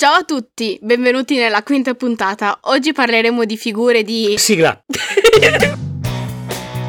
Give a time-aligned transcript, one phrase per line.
[0.00, 2.60] Ciao a tutti, benvenuti nella quinta puntata.
[2.62, 4.34] Oggi parleremo di figure di...
[4.38, 4.80] Sigla.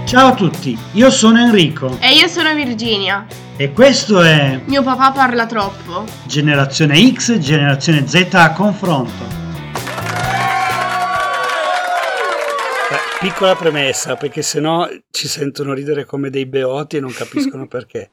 [0.08, 3.28] Ciao a tutti, io sono Enrico E io sono Virginia.
[3.58, 6.06] e questo è Mio papà parla troppo.
[6.24, 9.26] Generazione X, Generazione Z a confronto.
[12.90, 18.12] Beh, piccola premessa, perché sennò ci sentono ridere come dei beoti e non capiscono perché.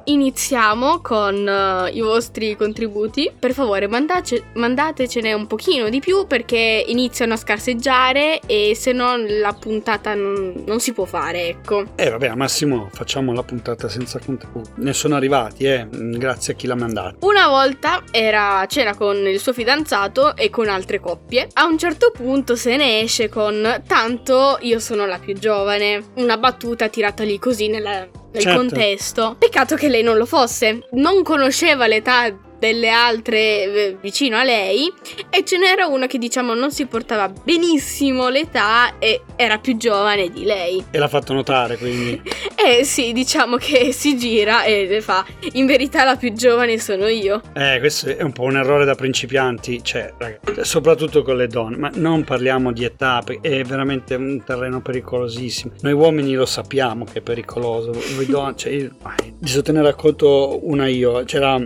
[0.05, 3.31] Iniziamo con eh, i vostri contributi.
[3.39, 9.17] Per favore, mandace- mandatecene un pochino di più perché iniziano a scarseggiare e se no
[9.17, 11.84] la puntata non, non si può fare, ecco.
[11.97, 14.70] E vabbè, massimo facciamo la puntata senza contenuti.
[14.77, 17.25] Ne sono arrivati, eh, mm, grazie a chi l'ha mandato.
[17.27, 21.48] Una volta era a cena con il suo fidanzato e con altre coppie.
[21.55, 26.03] A un certo punto se ne esce con tanto io sono la più giovane.
[26.16, 28.58] Una battuta tirata lì così nella- nel Certo.
[28.58, 29.36] contesto.
[29.38, 30.86] Peccato che lei non lo fosse.
[30.92, 32.30] Non conosceva l'età
[32.62, 34.88] delle altre eh, vicino a lei
[35.30, 40.30] e ce n'era una che diciamo non si portava benissimo l'età e era più giovane
[40.30, 40.84] di lei.
[40.92, 42.22] E l'ha fatto notare, quindi.
[42.62, 47.08] E sì, diciamo che si gira e le fa in verità la più giovane sono
[47.08, 47.41] io.
[47.54, 51.76] Eh, questo è un po' un errore da principianti, cioè, ragazzi, soprattutto con le donne,
[51.76, 55.72] ma non parliamo di età, è veramente un terreno pericolosissimo.
[55.80, 58.91] Noi uomini lo sappiamo che è pericoloso, voi donne, cioè, io,
[59.38, 61.60] di te ne racconto una io, c'era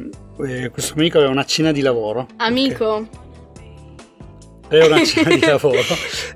[0.44, 2.28] eh, questo amico aveva una cena di lavoro.
[2.36, 3.06] Amico,
[4.69, 5.81] Era una cena di lavoro.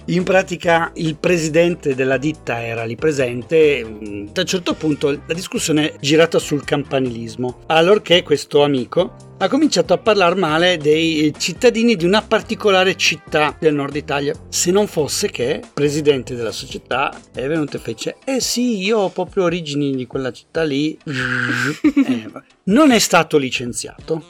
[0.06, 3.84] In pratica il presidente della ditta era lì presente.
[3.84, 7.62] mm, A un certo punto la discussione è girata sul campanilismo.
[7.66, 13.74] Allorché questo amico ha cominciato a parlare male dei cittadini di una particolare città del
[13.74, 14.34] nord Italia.
[14.50, 18.98] Se non fosse che il presidente della società è venuto e fece: Eh sì, io
[18.98, 20.96] ho proprio origini di quella città lì.
[22.00, 22.30] Eh,
[22.64, 24.22] non è stato licenziato.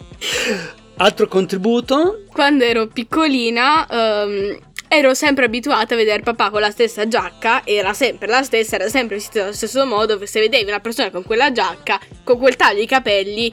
[1.03, 2.25] Altro contributo?
[2.31, 7.95] quando ero piccolina ehm, ero sempre abituata a vedere papà con la stessa giacca, era
[7.95, 11.53] sempre la stessa, era sempre vestito allo stesso modo, se vedevi una persona con quella
[11.53, 13.51] giacca, con quel taglio di capelli,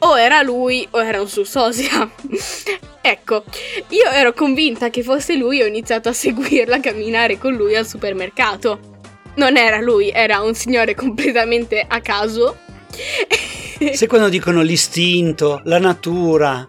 [0.00, 2.10] o era lui o era un suo sosia.
[3.00, 3.44] ecco,
[3.88, 7.76] io ero convinta che fosse lui e ho iniziato a seguirlo, a camminare con lui
[7.76, 8.78] al supermercato.
[9.36, 12.58] Non era lui, era un signore completamente a caso.
[13.92, 16.68] Se quando dicono l'istinto, la natura,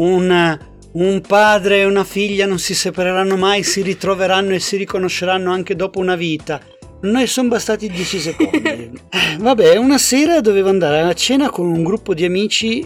[0.00, 0.58] un,
[0.92, 5.76] un padre e una figlia non si separeranno mai, si ritroveranno e si riconosceranno anche
[5.76, 6.60] dopo una vita.
[7.00, 9.06] Noi sono bastati 10 secondi.
[9.10, 12.84] Eh, Vabbè, una sera dovevo andare a cena con un gruppo di amici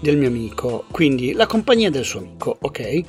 [0.00, 3.00] del mio amico, quindi la compagnia del suo amico, ok?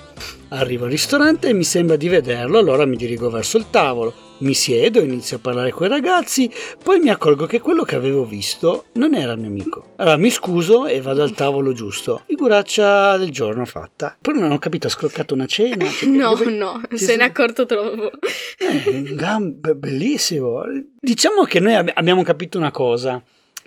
[0.49, 4.53] Arrivo al ristorante e mi sembra di vederlo, allora mi dirigo verso il tavolo, mi
[4.53, 6.49] siedo, inizio a parlare con i ragazzi,
[6.83, 9.93] poi mi accorgo che quello che avevo visto non era il mio amico.
[9.97, 12.21] Allora mi scuso e vado al tavolo giusto.
[12.25, 14.15] Figuraccia del giorno fatta.
[14.21, 15.85] Poi non ho capito, ha scroccato una cena.
[15.89, 18.11] Cioè, No, dove- no, se sono- ne è accorto troppo.
[18.59, 20.61] eh, gambe, bellissimo.
[20.99, 23.21] Diciamo che noi ab- abbiamo capito una cosa,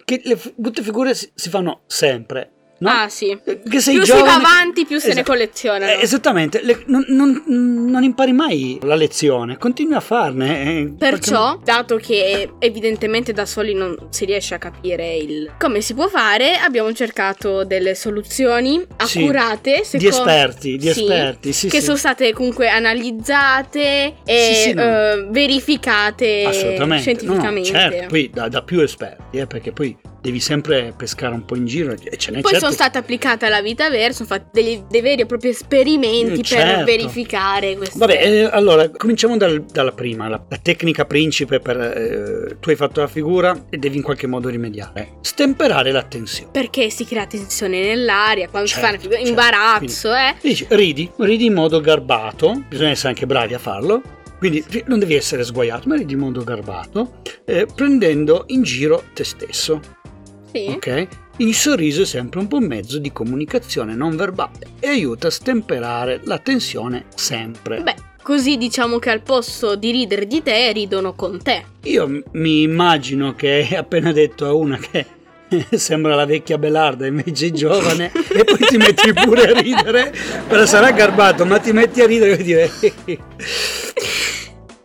[0.05, 2.53] che le f- brutte figure si, si fanno sempre.
[2.81, 2.89] No?
[2.91, 3.39] Ah, sì.
[3.45, 5.31] Che sei più si giovane- va avanti, più se ne Esatto.
[5.33, 5.93] collezionano.
[5.93, 10.63] Eh, esattamente, Le- non, non- non impari mai la lezione, continui a farne.
[10.65, 15.93] eh, Perciò, dato che evidentemente da soli non si riesce a capire il come si
[15.95, 21.81] può fare, abbiamo cercato delle soluzioni Sì, accurate, di esperti, di sì, esperti, sì, che
[21.83, 24.83] sono state comunque analizzate e no.
[24.83, 27.69] eh, verificate Assolutamente, no, scientificamente.
[27.69, 31.67] certo, poi da, da più esperti, eh, perché poi devi sempre pescare un po' in
[31.67, 34.83] giro e ce n'è Poi certo sono state applicate alla vita vera, sono fatti degli-
[34.89, 36.85] dei veri e propri esperimenti Eh, per certo.
[36.85, 42.57] verificare queste Vabbè, eh, allora cominciamo dal- dalla prima, la, la tecnica principe per eh,
[42.61, 45.19] tu hai fatto la figura e devi in qualche modo rimediare.
[45.23, 46.51] Stemperare la tensione.
[46.53, 49.31] Perché si crea tensione nell'aria quando si fa una Certo, figura, certo.
[49.31, 50.35] imbarazzo, eh.
[50.41, 54.03] Dici, ridi, ridi in modo garbato, bisogna essere anche bravi a farlo.
[54.39, 59.23] Quindi non devi essere sguaiato, ma ridi in modo garbato, eh, prendendo in giro te
[59.23, 59.81] stesso.
[60.53, 60.67] Sì.
[60.69, 61.09] Ok?
[61.39, 66.21] Il sorriso è sempre un buon mezzo di comunicazione non verbale e aiuta a stemperare
[66.25, 67.83] la tensione sempre.
[67.83, 71.65] Beh, così diciamo che al posto di ridere di te ridono con te.
[71.85, 75.07] Io m- mi immagino che hai appena detto a una che
[75.77, 80.13] sembra la vecchia Belarda invece è giovane e poi ti metti pure a ridere,
[80.47, 82.71] però sarà garbato, ma ti metti a ridere e dire...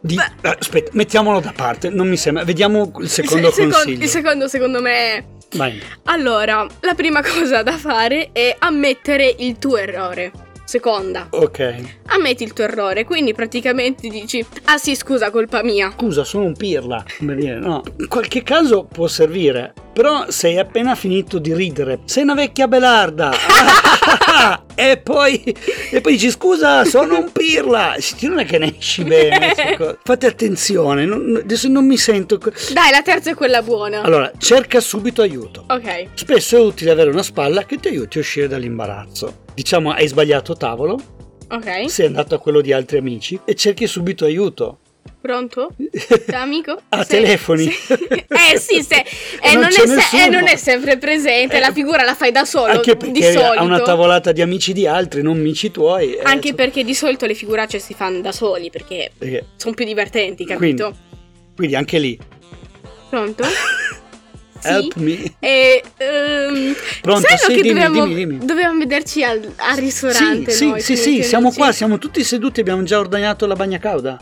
[0.05, 2.43] Di- aspetta, mettiamolo da parte, non mi sembra.
[2.43, 4.03] Vediamo il secondo il, secondo, consiglio.
[4.03, 5.25] il secondo secondo me
[5.55, 5.81] Vai.
[6.05, 10.31] Allora, la prima cosa da fare è ammettere il tuo errore.
[10.65, 11.75] Seconda, Ok.
[12.07, 15.93] ammetti il tuo errore, quindi praticamente dici, ah sì, scusa, colpa mia.
[15.95, 17.03] Scusa, sono un pirla.
[17.19, 17.83] Come dire, no.
[17.99, 19.73] In qualche caso può servire.
[19.93, 21.99] Però sei appena finito di ridere.
[22.05, 23.31] Sei una vecchia belarda.
[24.75, 25.41] e poi.
[25.91, 27.95] E poi dici: Scusa, sono un pirla.
[27.99, 29.53] Sì, Non è che ne esci bene.
[30.03, 31.05] Fate attenzione.
[31.05, 32.37] non- adesso non mi sento.
[32.37, 34.01] Dai, la terza è quella buona.
[34.01, 35.65] Allora, cerca subito aiuto.
[35.69, 39.43] Ok, Spesso è utile avere una spalla che ti aiuti a uscire dall'imbarazzo.
[39.53, 40.99] Diciamo, hai sbagliato tavolo,
[41.49, 44.79] ok, sei andato a quello di altri amici e cerchi subito aiuto.
[45.21, 45.71] Pronto?
[46.33, 46.81] Amico?
[46.89, 47.69] Ah, Sei- telefoni.
[47.71, 49.03] sei- Eh sì, se,
[49.41, 50.23] e Non non, è se- nessuno.
[50.23, 53.31] e non è sempre presente, Eh, la figura la fai da solo, Anche di perché
[53.33, 53.51] solito.
[53.59, 56.13] ha una tavolata di amici di altri, non amici tuoi.
[56.15, 59.73] eh, Anche insomma, perché di solito le figuracce si fanno da soli, perché perché- sono
[59.73, 60.97] più divertenti, Quindi, capito?
[61.55, 62.19] quindi anche lì.
[63.09, 63.43] Pronto?
[64.57, 64.71] Sì.
[64.71, 65.35] Help me.
[65.39, 68.45] E, ehm, Pronto, sai sì, che dimmi, dovevamo, dimmi, dimmi.
[68.45, 71.23] dovevamo vederci al, al Sì, ristorante sì, noi, sì, sì, tenuti.
[71.23, 74.17] siamo qua, siamo tutti seduti, abbiamo già ordinato la bagna cauda.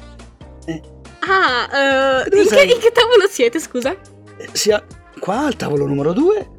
[1.26, 1.70] Ah,
[2.26, 2.72] eh, Dove in, che, sei?
[2.74, 3.92] in che tavolo siete, scusa?
[4.38, 4.84] Eh, Sia
[5.20, 6.50] qua al tavolo numero due.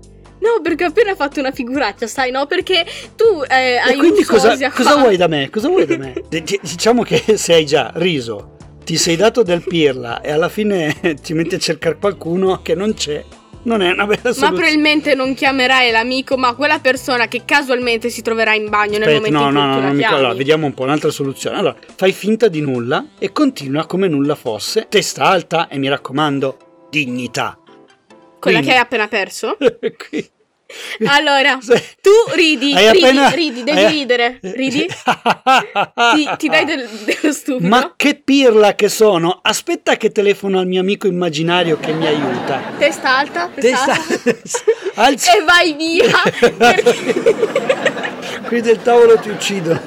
[0.40, 2.46] No, perché ho appena fatto una figuraccia, sai, no?
[2.46, 2.84] Perché
[3.16, 5.48] tu eh, hai quindi cosa, cosa vuoi da me?
[5.50, 6.12] Cosa vuoi da me?
[6.28, 10.48] D- d- Diciamo che se hai già riso, ti sei dato del pirla e alla
[10.50, 13.24] fine ti metti a cercare qualcuno che non c'è,
[13.64, 14.52] non è una bella Ma soluzione.
[14.54, 19.30] probabilmente non chiamerai l'amico, ma quella persona che casualmente si troverà in bagno nel Aspetta,
[19.38, 20.14] momento no, in cui no, tu no, la chiami.
[20.18, 21.58] allora, vediamo un po' un'altra soluzione.
[21.58, 26.86] Allora, fai finta di nulla e continua come nulla fosse, testa alta e mi raccomando,
[26.90, 27.58] dignità.
[28.38, 29.56] Quella Quindi- che hai appena perso?
[31.06, 31.58] Allora,
[32.00, 34.38] tu ridi, Hai ridi, appena- ridi, devi hai- ridere.
[34.54, 34.86] Ridi?
[34.86, 37.68] Ti, ti dai del- dello stupido?
[37.68, 39.40] Ma che pirla che sono!
[39.42, 42.60] Aspetta che telefono al mio amico immaginario che mi aiuta.
[42.78, 44.58] Testa alta, testa, Testa
[44.94, 45.32] alta.
[45.36, 46.10] E vai via.
[48.46, 49.80] Qui del tavolo ti uccido.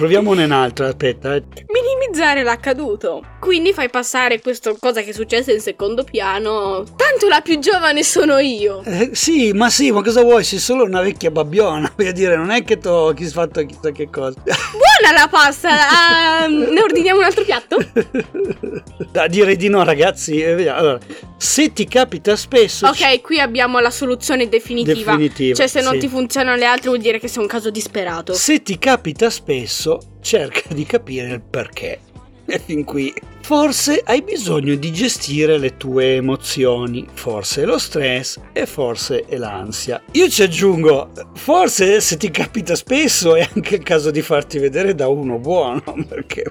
[0.00, 1.34] Proviamone un'altra, aspetta.
[1.34, 1.42] eh.
[1.68, 3.22] Minimizzare l'accaduto.
[3.38, 6.84] Quindi fai passare questa cosa che è successa in secondo piano.
[6.96, 8.82] Tanto la più giovane sono io.
[8.86, 10.42] Eh, sì, ma sì, ma cosa vuoi?
[10.42, 11.92] Sei solo una vecchia babbiona.
[11.96, 14.40] Voglio dire, non è che ti ho fatto chissà che cosa.
[14.42, 15.68] Buona la pasta.
[15.68, 17.76] ah, ne ordiniamo un altro piatto?
[19.10, 20.40] Da direi di no, ragazzi.
[20.40, 20.68] Eh.
[20.68, 20.98] Allora,
[21.36, 22.86] se ti capita spesso.
[22.86, 25.10] Ok, qui abbiamo la soluzione definitiva.
[25.12, 26.00] Definitiva, Cioè, se non sì.
[26.00, 28.32] ti funzionano le altre, vuol dire che sei un caso disperato.
[28.34, 29.89] Se ti capita spesso,
[30.20, 32.00] cerca di capire il perché.
[32.44, 33.12] E fin qui.
[33.50, 39.36] Forse hai bisogno di gestire le tue emozioni, forse è lo stress e forse è
[39.38, 40.00] l'ansia.
[40.12, 44.94] Io ci aggiungo, forse se ti capita spesso è anche il caso di farti vedere
[44.94, 46.44] da uno buono, perché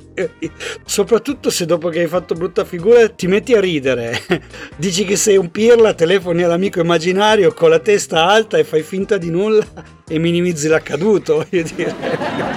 [0.84, 4.22] soprattutto se dopo che hai fatto brutta figura ti metti a ridere,
[4.76, 9.16] dici che sei un pirla, telefoni all'amico immaginario con la testa alta e fai finta
[9.16, 9.66] di nulla
[10.06, 11.96] e minimizzi l'accaduto, voglio dire.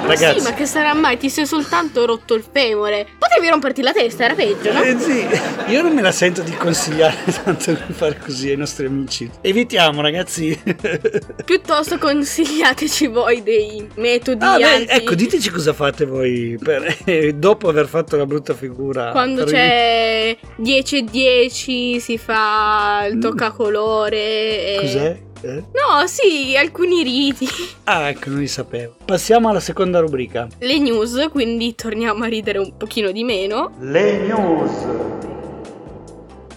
[0.05, 1.17] Ragazzi, Sì, ma che sarà mai?
[1.17, 3.07] Ti sei soltanto rotto il femore.
[3.19, 4.83] Potevi romperti la testa, era peggio, no?
[4.83, 5.27] Eh sì,
[5.73, 9.31] io non me la sento di consigliare tanto di fare così ai nostri amici.
[9.41, 10.59] Evitiamo, ragazzi.
[11.45, 17.69] Piuttosto consigliateci voi dei metodi Ah, beh, ecco, diteci cosa fate voi per- eh, dopo
[17.69, 19.11] aver fatto la brutta figura.
[19.11, 23.21] Quando c'è 10 e 10 si fa il Mm.
[23.21, 24.17] toccacolore.
[24.17, 24.77] E...
[24.81, 25.17] Cos'è?
[25.43, 25.65] Eh?
[25.73, 27.47] No, sì, alcuni riti.
[27.85, 28.95] Ah, ecco, non li sapevo.
[29.05, 30.47] Passiamo alla seconda rubrica.
[30.59, 33.73] Le news, quindi torniamo a ridere un pochino di meno.
[33.81, 35.21] Le news.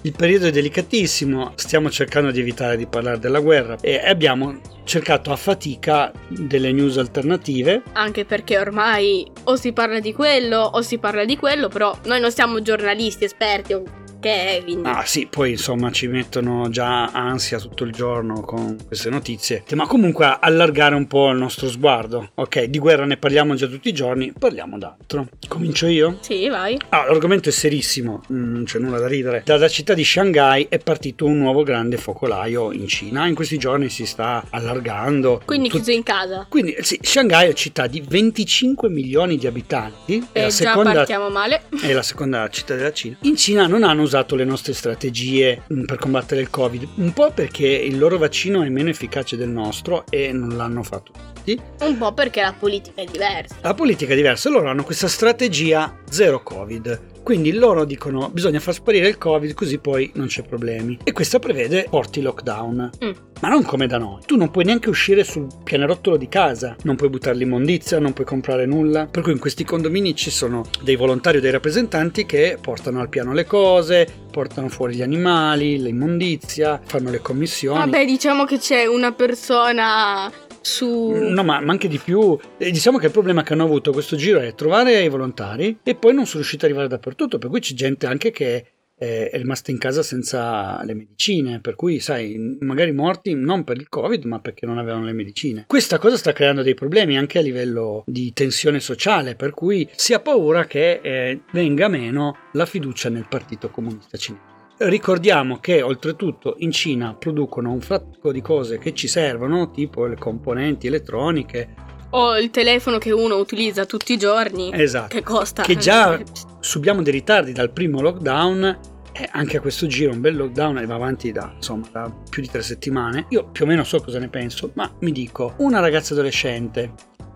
[0.02, 5.32] Il periodo è delicatissimo, stiamo cercando di evitare di parlare della guerra e abbiamo cercato
[5.32, 7.82] a fatica delle news alternative.
[7.94, 12.20] Anche perché ormai o si parla di quello o si parla di quello, però noi
[12.20, 13.84] non siamo giornalisti esperti o
[14.30, 14.88] è, quindi...
[14.88, 19.86] Ah sì, poi insomma ci mettono già ansia tutto il giorno con queste notizie, ma
[19.88, 22.32] comunque allargare un po' il nostro sguardo.
[22.36, 25.28] Ok, di guerra ne parliamo già tutti i giorni, parliamo d'altro.
[25.48, 26.18] Comincio io?
[26.22, 26.78] Sì, vai.
[26.90, 29.44] Ah, l'argomento è serissimo, mm, non c'è nulla da ridere.
[29.46, 33.28] Dalla città di Shanghai è partito un nuovo grande focolaio in Cina.
[33.28, 35.42] In questi giorni si sta allargando.
[35.46, 36.46] Quindi Tut- chiuso in casa.
[36.50, 40.28] Quindi sì, Shanghai è città di 25 milioni di abitanti.
[40.32, 41.64] È E la già seconda partiamo male.
[41.82, 43.18] è la seconda città della Cina.
[43.22, 47.12] In Cina non hanno usato usato le nostre strategie mm, per combattere il Covid, un
[47.12, 51.60] po' perché il loro vaccino è meno efficace del nostro e non l'hanno fatto tutti.
[51.82, 53.56] Un po' perché la politica è diversa.
[53.62, 57.14] La politica è diversa, loro hanno questa strategia zero Covid.
[57.26, 61.00] Quindi loro dicono bisogna far sparire il Covid così poi non c'è problemi.
[61.04, 62.92] E questa prevede porti lockdown.
[63.04, 63.12] Mm.
[63.42, 64.22] Ma non come da noi.
[64.28, 68.28] Tu non puoi neanche uscire sul pianerottolo di casa, non puoi buttare l'immondizia, non puoi
[68.28, 69.08] comprare nulla.
[69.08, 73.10] Per cui in questi condomini ci sono dei volontari o dei rappresentanti che portano al
[73.10, 77.80] piano le cose, portano fuori gli animali, l'immondizia, fanno le commissioni.
[77.80, 80.32] Vabbè, diciamo che c'è una persona
[80.66, 81.12] su...
[81.12, 82.38] No, ma, ma anche di più.
[82.58, 85.96] E diciamo che il problema che hanno avuto questo giro è trovare i volontari e
[85.96, 88.66] poi non sono riusciti ad arrivare dappertutto, per cui c'è gente anche che
[88.98, 93.90] è rimasta in casa senza le medicine, per cui sai, magari morti non per il
[93.90, 95.66] Covid, ma perché non avevano le medicine.
[95.68, 100.14] Questa cosa sta creando dei problemi anche a livello di tensione sociale, per cui si
[100.14, 104.55] ha paura che eh, venga meno la fiducia nel Partito Comunista Cinese.
[104.78, 110.18] Ricordiamo che oltretutto in Cina producono un fracco di cose che ci servono, tipo le
[110.18, 111.74] componenti elettroniche.
[112.10, 114.72] O il telefono che uno utilizza tutti i giorni.
[114.74, 115.16] Esatto.
[115.16, 115.64] Che costa.
[115.64, 116.20] Che già
[116.60, 118.80] subiamo dei ritardi dal primo lockdown.
[119.14, 122.42] E anche a questo giro un bel lockdown e va avanti da, insomma, da più
[122.42, 123.28] di tre settimane.
[123.30, 126.92] Io più o meno so cosa ne penso, ma mi dico, una ragazza adolescente,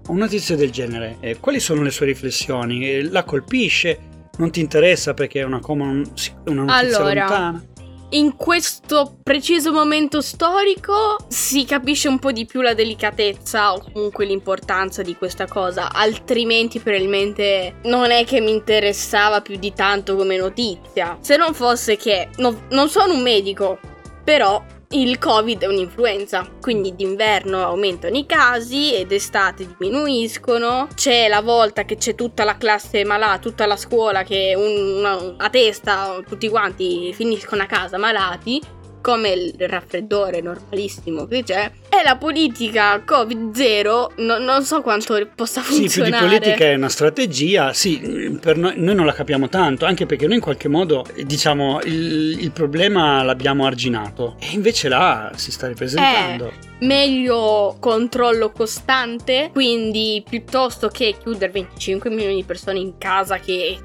[0.09, 2.85] una notizia del genere, eh, quali sono le sue riflessioni?
[2.85, 4.08] Eh, la colpisce?
[4.39, 6.03] Non ti interessa perché è una, una
[6.45, 7.63] notizia allora, lontana?
[8.11, 14.25] In questo preciso momento storico si capisce un po' di più la delicatezza o comunque
[14.25, 20.37] l'importanza di questa cosa, altrimenti probabilmente non è che mi interessava più di tanto come
[20.37, 21.19] notizia.
[21.21, 23.77] Se non fosse che no, non sono un medico,
[24.23, 30.87] però il Covid è un'influenza, quindi d'inverno aumentano i casi ed estate diminuiscono.
[30.95, 35.49] C'è la volta che c'è tutta la classe malata, tutta la scuola che una, a
[35.51, 42.17] testa tutti quanti finiscono a casa malati come il raffreddore normalissimo che c'è, e la
[42.17, 45.89] politica Covid-0 no, non so quanto possa funzionare.
[45.89, 49.85] Sì, più di politica è una strategia, sì, per noi, noi, non la capiamo tanto,
[49.85, 55.31] anche perché noi in qualche modo, diciamo, il, il problema l'abbiamo arginato, e invece là
[55.35, 56.47] si sta ripresentando.
[56.47, 63.79] Eh meglio controllo costante, quindi piuttosto che chiudere 25 milioni di persone in casa che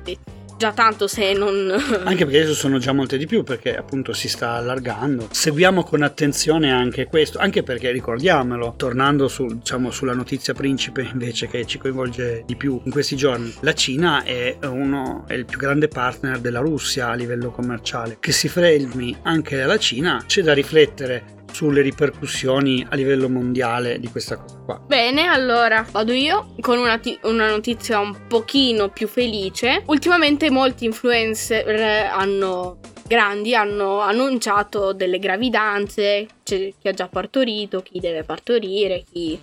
[0.57, 1.71] già tanto se non...
[2.05, 5.29] Anche perché adesso sono già molte di più perché appunto si sta allargando.
[5.31, 11.47] Seguiamo con attenzione anche questo, anche perché ricordiamolo, tornando su, diciamo, sulla notizia principe invece
[11.49, 15.59] che ci coinvolge di più in questi giorni, la Cina è, uno, è il più
[15.59, 18.17] grande partner della Russia a livello commerciale.
[18.21, 24.09] Che si fermi anche alla Cina c'è da riflettere sulle ripercussioni a livello mondiale di
[24.09, 24.81] questa cosa qua.
[24.85, 29.83] Bene, allora vado io con una, t- una notizia un pochino più felice.
[29.87, 38.01] Ultimamente molti influencer hanno grandi hanno annunciato delle gravidanze, c'è chi ha già partorito, chi
[38.01, 39.39] deve partorire, chi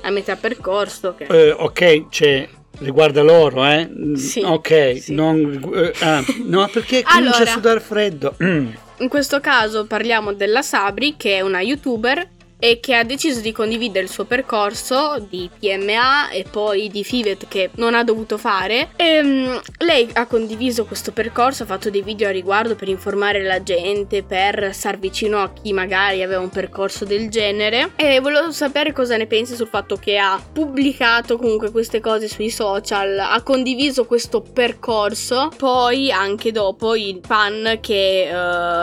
[0.00, 1.14] è a metà percorso.
[1.16, 1.24] Che...
[1.24, 2.48] Eh, ok, c'è
[2.78, 3.88] riguarda loro, eh?
[4.14, 4.42] Sì.
[4.44, 5.14] Ok, sì.
[5.14, 8.36] Non, eh, ah, no, perché comincia allora, a sudare freddo.
[8.42, 8.68] Mm.
[9.00, 12.28] In questo caso parliamo della Sabri, che è una youtuber
[12.58, 17.46] e che ha deciso di condividere il suo percorso di PMA e poi di FIVET
[17.48, 18.90] che non ha dovuto fare.
[18.96, 23.42] E, um, lei ha condiviso questo percorso, ha fatto dei video a riguardo per informare
[23.42, 27.92] la gente, per star vicino a chi magari aveva un percorso del genere.
[27.96, 32.50] E volevo sapere cosa ne pensi sul fatto che ha pubblicato comunque queste cose sui
[32.50, 38.34] social, ha condiviso questo percorso, poi anche dopo i fan che uh,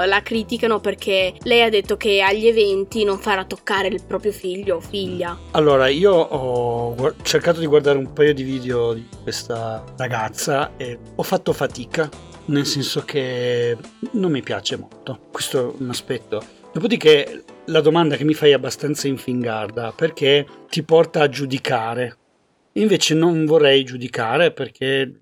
[0.07, 4.31] la criticano perché lei ha detto che agli eventi non farà toccare toccare il proprio
[4.31, 5.35] figlio o figlia.
[5.51, 11.23] Allora, io ho cercato di guardare un paio di video di questa ragazza e ho
[11.23, 12.07] fatto fatica,
[12.45, 13.75] nel senso che
[14.11, 15.19] non mi piace molto.
[15.31, 16.45] Questo è un aspetto.
[16.71, 22.17] Dopodiché la domanda che mi fai è abbastanza infingarda perché ti porta a giudicare.
[22.73, 25.21] Invece non vorrei giudicare perché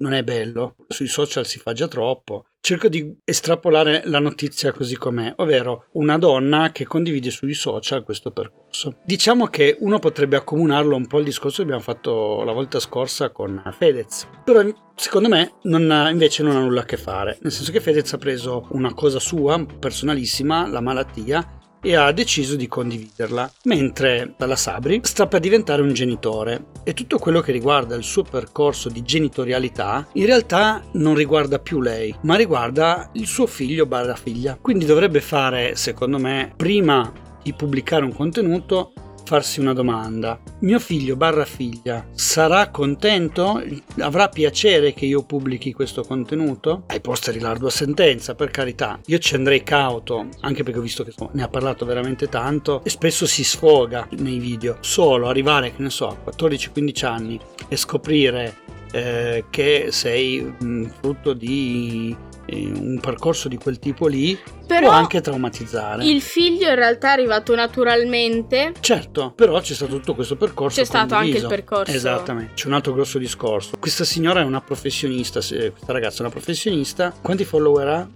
[0.00, 0.74] non è bello.
[0.86, 6.18] Sui social si fa già troppo cerco di estrapolare la notizia così com'è, ovvero una
[6.18, 8.96] donna che condivide sui social questo percorso.
[9.04, 13.30] Diciamo che uno potrebbe accomunarlo un po' al discorso che abbiamo fatto la volta scorsa
[13.30, 14.62] con Fedez, però
[14.94, 18.12] secondo me non ha, invece non ha nulla a che fare, nel senso che Fedez
[18.12, 24.56] ha preso una cosa sua, personalissima, la malattia, e ha deciso di condividerla, mentre la
[24.56, 29.02] Sabri sta per diventare un genitore e tutto quello che riguarda il suo percorso di
[29.02, 34.58] genitorialità in realtà non riguarda più lei, ma riguarda il suo figlio barra figlia.
[34.60, 38.92] Quindi dovrebbe fare, secondo me, prima di pubblicare un contenuto,
[39.24, 40.40] farsi una domanda.
[40.60, 43.62] Mio figlio barra figlia sarà contento?
[43.98, 46.84] Avrà piacere che io pubblichi questo contenuto?
[46.86, 48.98] Ai posteri l'ardua sentenza, per carità.
[49.06, 52.90] Io ci andrei cauto, anche perché ho visto che ne ha parlato veramente tanto e
[52.90, 54.78] spesso si sfoga nei video.
[54.80, 58.54] Solo arrivare, che ne so, a 14-15 anni e scoprire
[58.92, 62.16] eh, che sei mh, frutto di
[62.52, 66.04] un percorso di quel tipo lì Però può anche traumatizzare.
[66.04, 68.72] il figlio in realtà è arrivato naturalmente.
[68.80, 70.80] Certo, però c'è stato tutto questo percorso.
[70.80, 71.48] C'è stato anche il condiviso.
[71.48, 71.92] percorso.
[71.92, 73.76] Esattamente, c'è un altro grosso discorso.
[73.78, 77.12] Questa signora è una professionista, questa ragazza è una professionista.
[77.20, 78.08] Quanti follower ha?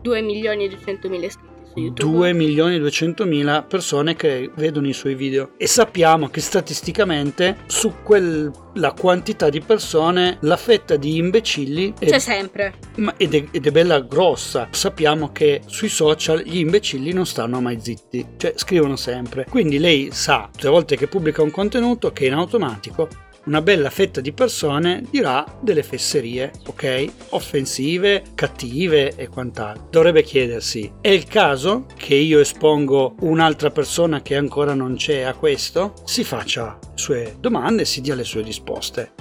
[0.00, 2.10] 2 milioni e 200 mila iscritti su YouTube.
[2.16, 7.58] 2 milioni e 200 mila persone che vedono i suoi video e sappiamo che statisticamente
[7.66, 12.74] su quella quantità di persone la fetta di imbecilli è, C'è sempre.
[12.96, 17.60] ma- ed, è, ed è bella grossa sappiamo che sui social gli imbecilli non stanno
[17.60, 22.12] mai zitti cioè scrivono sempre quindi lei sa tutte le volte che pubblica un contenuto
[22.12, 23.08] che in automatico
[23.46, 27.06] una bella fetta di persone dirà delle fesserie, ok?
[27.30, 29.86] Offensive, cattive e quant'altro.
[29.90, 35.34] Dovrebbe chiedersi, è il caso che io espongo un'altra persona che ancora non c'è a
[35.34, 35.94] questo?
[36.04, 39.12] Si faccia le sue domande e si dia le sue risposte.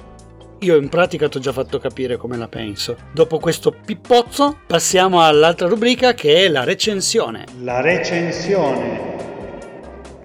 [0.60, 2.98] Io in pratica ti ho già fatto capire come la penso.
[3.14, 7.46] Dopo questo pippozzo passiamo all'altra rubrica che è la recensione.
[7.62, 9.35] La recensione.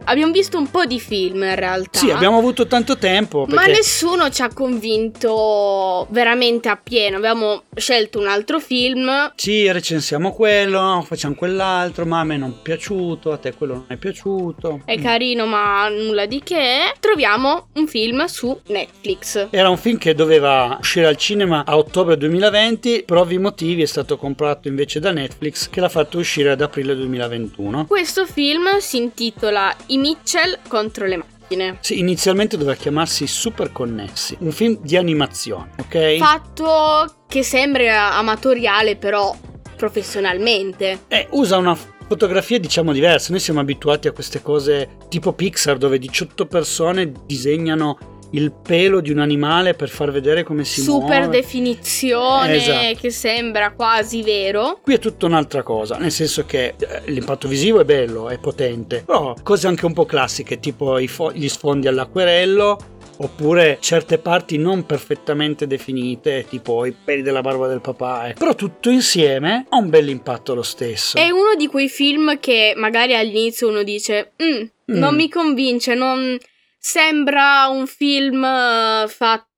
[0.04, 1.98] Abbiamo visto un po' di film in realtà.
[1.98, 3.46] Sì, abbiamo avuto tanto tempo.
[3.48, 7.16] Ma perché- nessuno ci ha convinto veramente appieno.
[7.16, 9.32] Abbiamo scelto un altro film.
[9.36, 13.84] Sì, recensiamo quello, facciamo quell'altro, ma a me non è piaciuto, a te quello non
[13.88, 14.82] è piaciuto.
[14.84, 16.92] È carino, ma nulla di che.
[16.98, 19.48] Troviamo un film su Netflix.
[19.50, 23.86] Era un film che doveva uscire al cinema a ottobre 2020, per ovvi motivi è
[23.86, 27.86] stato comprato invece da Netflix che l'ha fatto uscire ad aprile 2021.
[27.86, 31.78] Questo film si intitola I Mitchell contro le macchine.
[31.80, 36.16] Sì, inizialmente doveva chiamarsi Super Connessi, un film di animazione, ok?
[36.18, 39.36] Fatto che sembra amatoriale, però
[39.76, 41.00] professionalmente.
[41.08, 45.98] Eh, usa una fotografia diciamo diversa, noi siamo abituati a queste cose tipo Pixar dove
[45.98, 51.40] 18 persone disegnano il pelo di un animale per far vedere come si Super muove.
[51.40, 52.98] definizione Esatto.
[53.00, 54.78] che sembra quasi vero.
[54.82, 59.02] Qui è tutta un'altra cosa, nel senso che eh, l'impatto visivo è bello, è potente,
[59.04, 62.78] però cose anche un po' classiche, tipo fo- gli sfondi all'acquerello,
[63.18, 68.32] oppure certe parti non perfettamente definite, tipo i peli della barba del papà, eh.
[68.34, 71.18] però tutto insieme ha un bel impatto lo stesso.
[71.18, 74.62] È uno di quei film che magari all'inizio uno dice "Mm,
[74.96, 75.16] non Mm.
[75.16, 76.38] mi convince, non
[76.82, 79.48] sembra un film eh, fatto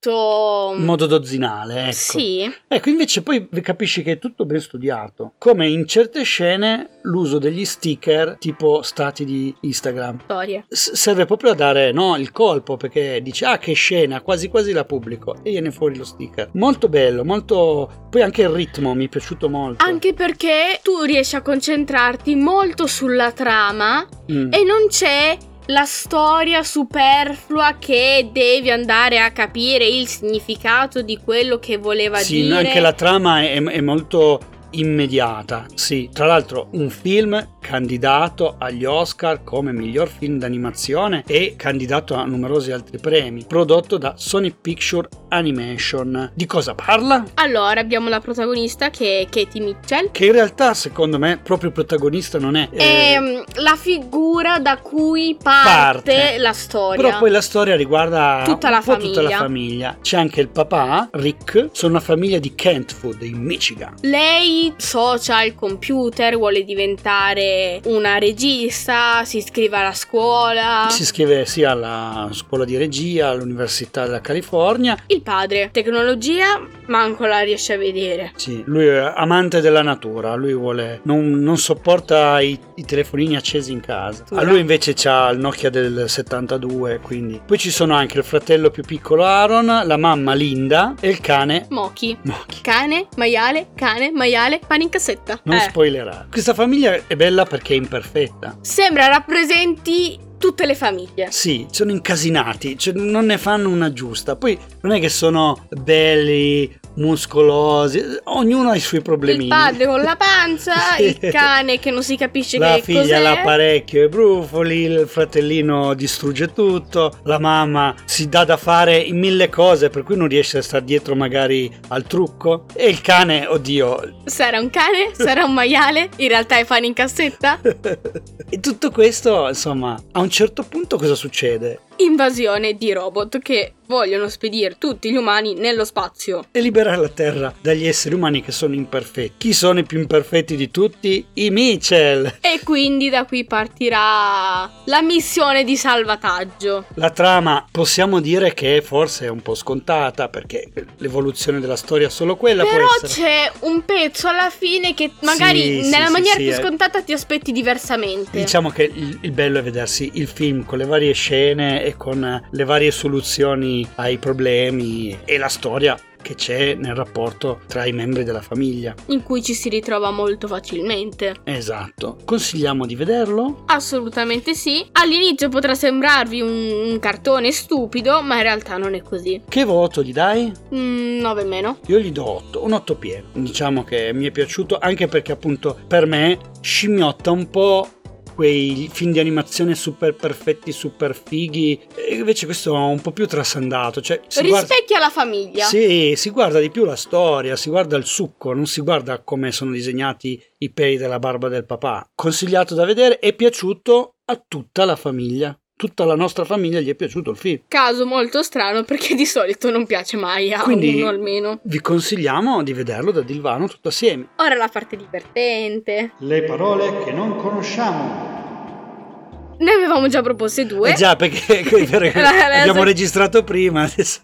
[0.77, 1.93] in modo dozzinale, ecco.
[1.93, 5.35] Sì, Ecco, invece poi capisci che è tutto ben studiato.
[5.39, 10.23] Come in certe scene l'uso degli sticker tipo stati di Instagram.
[10.25, 10.65] storie.
[10.69, 14.73] S- serve proprio a dare no, il colpo perché dice ah che scena quasi quasi
[14.73, 19.07] la pubblico e viene fuori lo sticker molto bello molto poi anche il ritmo mi
[19.07, 24.53] è piaciuto molto Anche perché tu riesci a concentrarti molto sulla trama Mm.
[24.53, 31.59] e non c'è la storia superflua che devi andare a capire il significato di quello
[31.59, 32.57] che voleva sì dire.
[32.57, 39.45] anche la trama è, è molto immediata sì tra l'altro un film candidato agli Oscar
[39.45, 46.33] come miglior film d'animazione e candidato a numerosi altri premi prodotto da Sony Picture Animation
[46.35, 47.25] di cosa parla?
[47.35, 50.11] Allora abbiamo la protagonista che è Katie Mitchell.
[50.11, 54.79] che in realtà secondo me proprio protagonista non è È eh, mm, la figura da
[54.79, 56.39] cui parte, Parte.
[56.39, 57.01] la storia.
[57.01, 59.97] Però poi la storia riguarda Tutta la tutta la famiglia.
[60.03, 63.95] C'è anche il papà, Rick, sono una famiglia di Kentwood in Michigan.
[64.01, 67.52] Lei socia il computer, vuole diventare
[67.85, 70.87] una regista, si iscrive alla scuola.
[70.91, 74.97] Si iscrive sia alla scuola di regia, all'Università della California.
[75.07, 78.33] Il padre, tecnologia, manco la riesce a vedere.
[78.37, 83.73] Sì, lui è amante della natura, lui vuole, non, non sopporta i, i telefonini accesi
[83.73, 84.25] in casa.
[84.31, 87.41] A lui invece c'ha il Nokia del 72, quindi.
[87.45, 91.67] Poi ci sono anche il fratello più piccolo Aaron, la mamma Linda e il cane
[91.71, 92.17] Mochi.
[92.23, 92.61] Moki.
[92.63, 95.41] Cane, maiale, cane, maiale, pane in cassetta.
[95.45, 95.61] Non Eh.
[95.69, 96.27] spoilerare.
[96.31, 98.59] Questa famiglia è bella perché è imperfetta.
[98.61, 101.29] Sembra rappresenti tutte le famiglie.
[101.31, 104.35] Sì, sono incasinati, cioè non ne fanno una giusta.
[104.35, 109.45] Poi non è che sono belli muscolosi, ognuno ha i suoi problemi.
[109.45, 113.23] Il padre con la panza, il cane che non si capisce La che figlia cos'è.
[113.23, 119.49] l'apparecchio e brufoli, il fratellino distrugge tutto, la mamma si dà da fare in mille
[119.49, 124.21] cose per cui non riesce a stare dietro magari al trucco e il cane, oddio,
[124.25, 125.11] Sarà un cane?
[125.13, 126.09] Sarà un maiale?
[126.17, 127.61] In realtà è fan in cassetta?
[128.49, 131.81] e tutto questo, insomma, a un certo punto cosa succede?
[131.97, 136.47] Invasione di robot che vogliono spedire tutti gli umani nello spazio.
[136.51, 139.35] E liberare la Terra dagli esseri umani che sono imperfetti.
[139.37, 141.25] Chi sono i più imperfetti di tutti?
[141.35, 142.39] I Mitchell.
[142.41, 146.87] E quindi da qui partirà la missione di salvataggio.
[146.95, 152.11] La trama possiamo dire che forse è un po' scontata perché l'evoluzione della storia è
[152.11, 156.45] solo quella Però c'è un pezzo alla fine che magari Sì, nella sì, maniera sì,
[156.45, 156.55] più eh.
[156.55, 158.31] scontata ti aspetti diversamente.
[158.39, 162.43] Diciamo che il, il bello è vedersi il film con le varie scene e con
[162.51, 168.25] le varie soluzioni ai problemi e la storia che c'è nel rapporto tra i membri
[168.25, 168.95] della famiglia.
[169.07, 171.35] In cui ci si ritrova molto facilmente.
[171.45, 172.19] Esatto.
[172.25, 173.65] Consigliamo di vederlo?
[173.67, 174.87] Assolutamente sì.
[174.93, 179.43] All'inizio potrà sembrarvi un, un cartone stupido, ma in realtà non è così.
[179.47, 180.51] Che voto gli dai?
[180.73, 181.79] Mm, 9 meno.
[181.87, 183.27] Io gli do 8, un 8 pieno.
[183.33, 187.89] Diciamo che mi è piaciuto anche perché appunto per me scimmiotta un po'
[188.35, 191.81] quei film di animazione super perfetti, super fighi.
[191.95, 194.01] E invece questo è un po' più trasandato.
[194.01, 194.67] Cioè, si guarda...
[194.67, 195.65] Rispecchia la famiglia.
[195.65, 199.53] Sì, si guarda di più la storia, si guarda il succo, non si guarda come
[199.53, 202.11] sono disegnati i peli della barba del papà.
[202.15, 205.57] Consigliato da vedere, è piaciuto a tutta la famiglia.
[205.83, 207.63] Tutta la nostra famiglia gli è piaciuto il film.
[207.67, 211.59] Caso molto strano perché di solito non piace mai a Quindi- uno almeno.
[211.65, 214.29] Vi consigliamo di vederlo da Dilvano tutto assieme.
[214.37, 216.13] Ora la parte divertente.
[216.19, 219.57] Le parole che non conosciamo.
[219.59, 220.93] Ne avevamo già proposte due.
[220.93, 221.65] Eh già, perché
[222.63, 223.83] abbiamo registrato prima.
[223.83, 224.21] Adesso.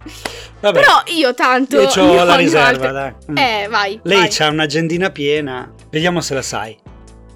[0.61, 1.81] Vabbè, Però io tanto.
[1.81, 3.13] io ho la riserva, dai.
[3.33, 3.37] Mm.
[3.37, 3.99] Eh, vai.
[4.05, 4.29] Lei vai.
[4.31, 5.75] c'ha un'agendina piena.
[5.91, 6.77] Vediamo se la sai.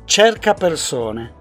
[0.04, 1.40] Cerca persone.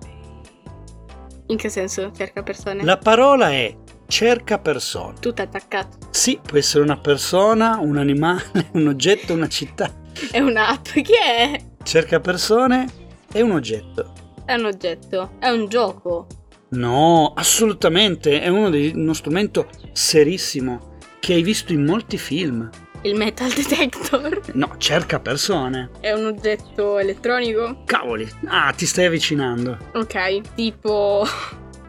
[1.52, 2.82] In che senso cerca persone?
[2.86, 3.76] La parola è
[4.08, 5.16] cerca persone.
[5.20, 5.98] Tutto attaccato.
[6.10, 9.94] Sì, può essere una persona, un animale, un oggetto, una città.
[10.32, 10.86] È un'app.
[10.86, 11.62] Che è?
[11.84, 12.88] Cerca persone
[13.30, 14.14] è un oggetto.
[14.46, 15.32] È un oggetto.
[15.40, 16.28] È un gioco.
[16.70, 22.70] No, assolutamente, è uno, dei, uno strumento serissimo che hai visto in molti film.
[23.04, 24.42] Il metal detector.
[24.54, 25.90] No, cerca persone.
[26.00, 27.84] È un oggetto elettronico.
[27.86, 29.78] Cavoli, ah, ti stai avvicinando.
[29.94, 30.42] Ok.
[30.56, 31.26] Tipo.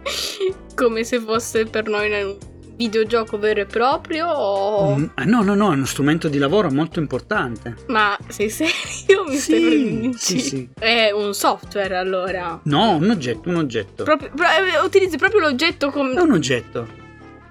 [0.74, 2.36] come se fosse per noi un
[2.76, 4.26] videogioco vero e proprio.
[4.28, 4.96] O...
[4.96, 7.76] Mm, eh, no, no, no, è uno strumento di lavoro molto importante.
[7.88, 9.24] Ma sei serio?
[9.28, 10.16] Mi sì, giro?
[10.16, 10.68] sì.
[10.78, 12.58] È un software allora.
[12.64, 14.04] No, un oggetto, un oggetto.
[14.04, 16.88] Proprio, pro- eh, utilizzi proprio l'oggetto È com- un oggetto.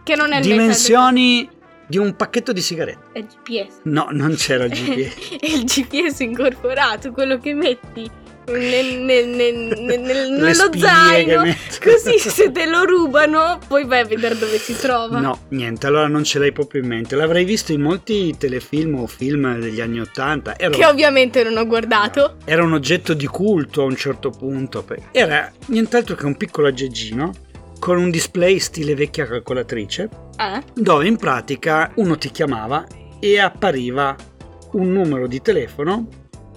[0.04, 1.48] che non è Dimensioni
[1.92, 3.08] di un pacchetto di sigarette.
[3.12, 3.80] È il GPS.
[3.84, 5.38] No, non c'era il GPS.
[5.42, 8.10] è il GPS incorporato, quello che metti
[8.48, 11.44] nel- nel- nel- nello zaino.
[11.84, 15.20] Così se te lo rubano, poi vai a vedere dove si trova.
[15.20, 17.16] No, niente, allora non ce l'hai proprio in mente.
[17.18, 20.54] L'avrei visto in molti telefilm o film degli anni Ottanta.
[20.54, 22.38] Che ovviamente non ho guardato.
[22.46, 24.86] era un oggetto di culto a un certo punto.
[25.12, 27.32] Era nient'altro che un piccolo aggeggino
[27.82, 30.62] con un display stile vecchia calcolatrice, Eh?
[30.76, 32.86] dove in pratica uno ti chiamava
[33.20, 34.16] e appariva
[34.74, 36.08] un numero di telefono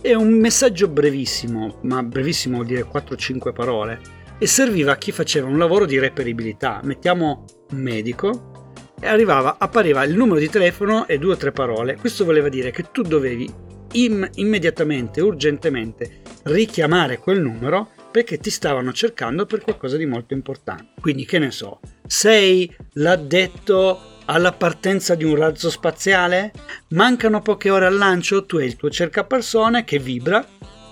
[0.02, 3.98] e un messaggio brevissimo, ma brevissimo vuol dire 4-5 parole,
[4.38, 6.80] e serviva a chi faceva un lavoro di reperibilità.
[6.84, 11.96] Mettiamo un medico e arrivava, appariva il numero di telefono e due o tre parole.
[11.96, 13.50] Questo voleva dire che tu dovevi
[13.92, 21.00] im- immediatamente, urgentemente richiamare quel numero perché ti stavano cercando per qualcosa di molto importante.
[21.00, 26.52] Quindi che ne so, sei l'addetto alla partenza di un razzo spaziale?
[26.90, 30.46] Mancano poche ore al lancio, tu hai il tuo cercapersone che vibra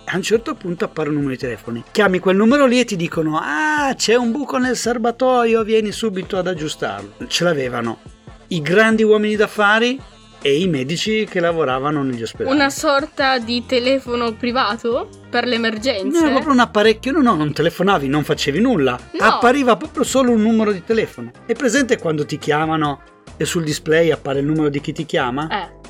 [0.05, 1.85] a un certo punto appare un numero di telefono.
[1.93, 6.37] Chiami quel numero lì e ti dicono "Ah, c'è un buco nel serbatoio, vieni subito
[6.39, 7.29] ad aggiustarlo".
[7.29, 8.01] Ce l'avevano
[8.49, 9.97] i grandi uomini d'affari
[10.43, 12.55] e i medici che lavoravano negli ospedali.
[12.55, 16.19] Una sorta di telefono privato per le No, emergenze.
[16.19, 18.99] era proprio un apparecchio, no, no, non telefonavi, non facevi nulla.
[19.19, 19.25] No.
[19.25, 21.31] Appariva proprio solo un numero di telefono.
[21.47, 23.03] È presente quando ti chiamano
[23.37, 25.49] e sul display appare il numero di chi ti chiama?
[25.49, 25.81] Eh.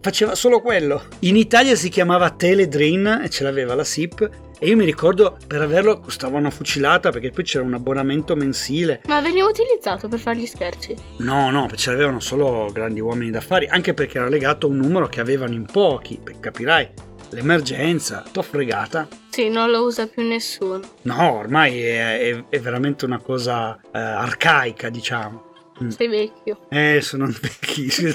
[0.00, 1.02] Faceva solo quello.
[1.20, 4.30] In Italia si chiamava Teledrin e ce l'aveva la SIP.
[4.60, 9.02] E io mi ricordo per averlo costava una fucilata perché poi c'era un abbonamento mensile.
[9.06, 10.96] Ma veniva utilizzato per fare gli scherzi.
[11.18, 15.06] No, no, ce l'avevano solo grandi uomini d'affari, anche perché era legato a un numero
[15.06, 16.18] che avevano in pochi.
[16.40, 16.88] Capirai,
[17.30, 19.06] l'emergenza, t'ho fregata.
[19.30, 20.80] Sì, non lo usa più nessuno.
[21.02, 25.46] No, ormai è, è- è veramente una cosa eh, arcaica, diciamo.
[25.88, 26.66] Sei vecchio.
[26.70, 28.10] Eh, sono vecchissimo.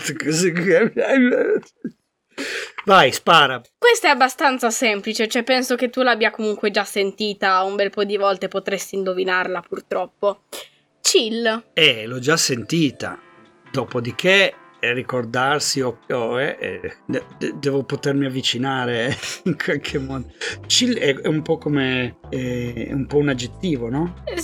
[2.85, 3.61] Vai, spara.
[3.77, 8.03] Questa è abbastanza semplice, cioè penso che tu l'abbia comunque già sentita un bel po'
[8.03, 10.41] di volte, potresti indovinarla purtroppo.
[11.01, 11.63] Chill.
[11.73, 13.17] Eh, l'ho già sentita.
[13.71, 19.15] Dopodiché eh, ricordarsi o, o, eh, eh, de- de- devo potermi avvicinare
[19.45, 20.31] in qualche modo.
[20.67, 24.23] Chill è, è un po' come eh, è un po' un aggettivo, no?
[24.25, 24.41] Eh,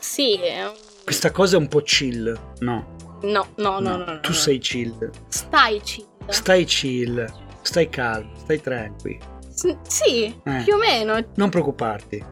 [0.00, 0.40] sì.
[0.42, 0.72] un-
[1.04, 2.96] Questa cosa è un po' chill, no?
[3.22, 4.04] No, no, no, no.
[4.04, 4.34] no, tu no.
[4.34, 5.10] sei chill.
[5.28, 6.07] Stai chill.
[6.28, 7.24] Stai chill,
[7.62, 9.36] stai calmo, stai tranquillo.
[9.52, 10.62] S- sì, Eh.
[10.64, 11.18] più o meno.
[11.36, 12.24] Non preoccuparti.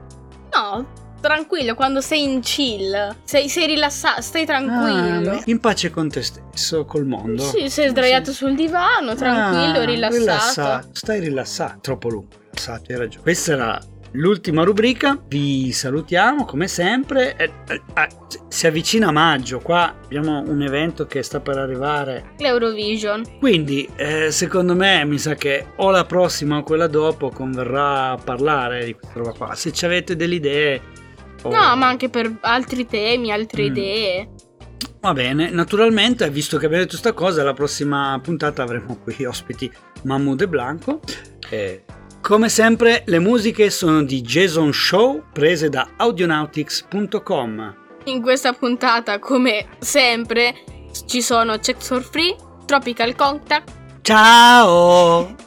[0.52, 0.86] No,
[1.20, 5.32] tranquillo, quando sei in chill, sei, sei rilassato, stai tranquillo.
[5.32, 7.42] Ah, in pace con te stesso, col mondo.
[7.42, 10.18] Sì, sei sdraiato sul divano, tranquillo, Ah, rilassato.
[10.18, 11.78] rilassa- Stai rilassato.
[11.80, 13.22] Troppo lungo, rilassato, hai ragione.
[13.22, 13.80] Questa era
[14.16, 15.18] l'ultima rubrica.
[15.28, 17.36] Vi salutiamo come sempre.
[17.36, 18.08] Eh, eh,
[18.48, 19.60] si avvicina maggio.
[19.60, 22.32] Qua abbiamo un evento che sta per arrivare.
[22.38, 23.38] L'Eurovision.
[23.38, 28.84] Quindi, eh, secondo me, mi sa che o la prossima o quella dopo converrà parlare
[28.84, 29.54] di questa roba qua.
[29.54, 30.80] Se ci avete delle idee.
[31.42, 33.66] o- No, ma anche per altri temi, altre Mm.
[33.66, 34.28] idee.
[35.00, 39.70] Va bene, naturalmente, visto che abbiamo detto sta cosa, la prossima puntata avremo qui ospiti
[40.02, 41.00] Mahmoud e Blanco.
[41.48, 41.84] E
[42.26, 47.76] come sempre, le musiche sono di Jason Show, prese da audionautics.com.
[48.06, 50.52] In questa puntata, come sempre,
[51.06, 52.34] ci sono Checks for Free,
[52.64, 53.70] Tropical Contact
[54.02, 55.45] Ciao!